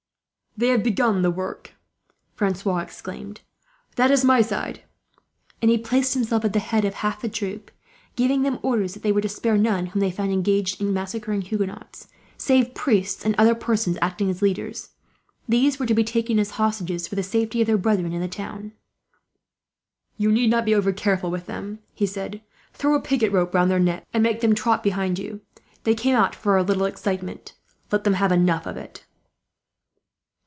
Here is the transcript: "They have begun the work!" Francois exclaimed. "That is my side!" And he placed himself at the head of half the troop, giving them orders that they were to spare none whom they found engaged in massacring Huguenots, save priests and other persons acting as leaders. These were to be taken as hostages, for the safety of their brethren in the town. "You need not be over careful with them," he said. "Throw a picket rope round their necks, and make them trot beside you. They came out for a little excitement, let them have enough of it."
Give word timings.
"They 0.57 0.67
have 0.67 0.83
begun 0.83 1.21
the 1.21 1.31
work!" 1.31 1.75
Francois 2.35 2.79
exclaimed. 2.79 3.39
"That 3.95 4.11
is 4.11 4.25
my 4.25 4.41
side!" 4.41 4.81
And 5.61 5.71
he 5.71 5.77
placed 5.77 6.13
himself 6.13 6.43
at 6.43 6.51
the 6.51 6.59
head 6.59 6.83
of 6.83 6.95
half 6.95 7.21
the 7.21 7.29
troop, 7.29 7.71
giving 8.17 8.41
them 8.41 8.59
orders 8.61 8.93
that 8.93 9.01
they 9.01 9.13
were 9.13 9.21
to 9.21 9.29
spare 9.29 9.57
none 9.57 9.85
whom 9.85 10.01
they 10.01 10.11
found 10.11 10.33
engaged 10.33 10.81
in 10.81 10.91
massacring 10.93 11.41
Huguenots, 11.43 12.09
save 12.37 12.73
priests 12.75 13.25
and 13.25 13.33
other 13.37 13.55
persons 13.55 13.97
acting 14.01 14.29
as 14.29 14.41
leaders. 14.41 14.89
These 15.47 15.79
were 15.79 15.85
to 15.85 15.93
be 15.93 16.03
taken 16.03 16.37
as 16.37 16.51
hostages, 16.51 17.07
for 17.07 17.15
the 17.15 17.23
safety 17.23 17.61
of 17.61 17.67
their 17.67 17.77
brethren 17.77 18.11
in 18.11 18.19
the 18.19 18.27
town. 18.27 18.73
"You 20.17 20.33
need 20.33 20.49
not 20.49 20.65
be 20.65 20.75
over 20.75 20.91
careful 20.91 21.31
with 21.31 21.45
them," 21.45 21.79
he 21.93 22.05
said. 22.05 22.41
"Throw 22.73 22.93
a 22.93 23.01
picket 23.01 23.31
rope 23.31 23.55
round 23.55 23.71
their 23.71 23.79
necks, 23.79 24.05
and 24.13 24.21
make 24.21 24.41
them 24.41 24.53
trot 24.53 24.83
beside 24.83 25.17
you. 25.17 25.39
They 25.85 25.95
came 25.95 26.13
out 26.15 26.35
for 26.35 26.57
a 26.57 26.61
little 26.63 26.85
excitement, 26.85 27.53
let 27.89 28.03
them 28.03 28.15
have 28.15 28.33
enough 28.33 28.65
of 28.65 28.75
it." 28.75 29.05